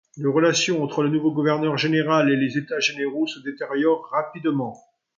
Les 0.17 0.25
relations 0.25 0.81
entre 0.81 1.03
le 1.03 1.09
nouveau 1.09 1.31
gouverneur 1.31 1.77
général 1.77 2.31
et 2.31 2.35
les 2.35 2.57
états 2.57 2.79
généraux 2.79 3.27
se 3.27 3.39
détériorent 3.39 4.09
rapidement. 4.09 4.75